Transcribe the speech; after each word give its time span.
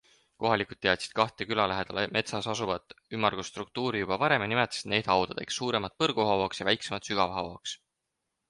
Kohalikud 0.43 0.77
teadsid 0.85 1.11
kahte 1.19 1.45
küla 1.49 1.65
lähedal 1.71 1.99
metsas 2.15 2.47
asuvat 2.53 2.95
ümmargust 3.17 3.53
struktuuri 3.53 4.01
juba 4.05 4.17
varem 4.25 4.47
ja 4.47 4.49
nimetasid 4.55 4.89
neid 4.95 5.11
haudadeks- 5.15 5.59
suuremat 5.61 5.97
Põrguhauaks 6.05 6.63
ja 6.63 6.69
väiksemat 6.71 7.11
Sügavhauaks. 7.11 7.77